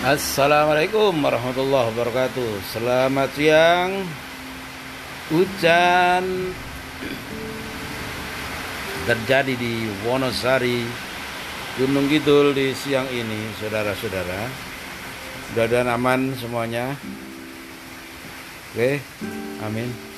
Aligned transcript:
Assalamualaikum 0.00 1.12
warahmatullahi 1.20 1.92
wabarakatuh. 1.92 2.64
Selamat 2.72 3.28
siang. 3.36 4.08
Hujan 5.28 6.56
Terjadi 9.04 9.52
di 9.52 9.92
Wonosari 10.08 10.88
Gunung 11.76 12.08
Kidul 12.08 12.56
di 12.56 12.72
siang 12.72 13.04
ini 13.12 13.52
Saudara-saudara. 13.60 14.48
Mudah-mudahan 15.52 15.92
aman 15.92 16.32
semuanya? 16.40 16.96
Oke 18.72 19.04
Amin. 19.60 20.11